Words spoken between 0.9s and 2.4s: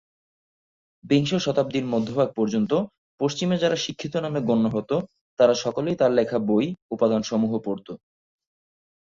বিংশ শতাব্দীর মধ্যভাগ